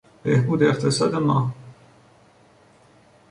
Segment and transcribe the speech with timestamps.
[0.23, 1.51] بهبود اقتصاد ما